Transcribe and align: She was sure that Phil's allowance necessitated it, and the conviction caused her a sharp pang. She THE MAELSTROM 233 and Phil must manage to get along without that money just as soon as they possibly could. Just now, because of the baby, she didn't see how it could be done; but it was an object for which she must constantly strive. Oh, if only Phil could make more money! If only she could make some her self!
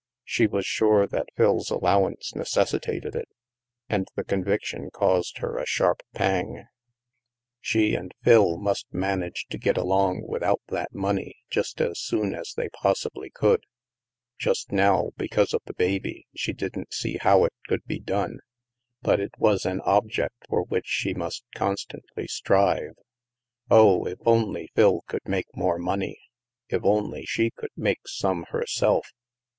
She 0.23 0.47
was 0.47 0.65
sure 0.65 1.05
that 1.05 1.29
Phil's 1.37 1.69
allowance 1.69 2.33
necessitated 2.33 3.15
it, 3.15 3.27
and 3.87 4.07
the 4.15 4.23
conviction 4.23 4.89
caused 4.89 5.37
her 5.37 5.59
a 5.59 5.65
sharp 5.67 6.01
pang. 6.15 6.63
She 7.59 7.91
THE 7.91 7.97
MAELSTROM 7.99 8.09
233 8.23 8.33
and 8.33 8.39
Phil 8.39 8.57
must 8.57 8.87
manage 8.91 9.45
to 9.51 9.59
get 9.59 9.77
along 9.77 10.23
without 10.27 10.61
that 10.69 10.95
money 10.95 11.35
just 11.51 11.79
as 11.79 11.99
soon 11.99 12.33
as 12.33 12.51
they 12.57 12.69
possibly 12.69 13.29
could. 13.29 13.63
Just 14.39 14.71
now, 14.71 15.11
because 15.17 15.53
of 15.53 15.61
the 15.65 15.73
baby, 15.75 16.25
she 16.35 16.51
didn't 16.51 16.95
see 16.95 17.17
how 17.21 17.45
it 17.45 17.53
could 17.67 17.83
be 17.85 17.99
done; 17.99 18.39
but 19.03 19.19
it 19.19 19.35
was 19.37 19.67
an 19.67 19.81
object 19.81 20.33
for 20.49 20.63
which 20.63 20.87
she 20.87 21.13
must 21.13 21.43
constantly 21.53 22.25
strive. 22.27 22.95
Oh, 23.69 24.05
if 24.07 24.17
only 24.25 24.71
Phil 24.75 25.01
could 25.05 25.27
make 25.27 25.55
more 25.55 25.77
money! 25.77 26.19
If 26.69 26.83
only 26.83 27.23
she 27.25 27.51
could 27.51 27.69
make 27.77 28.07
some 28.07 28.45
her 28.49 28.65
self! 28.65 29.11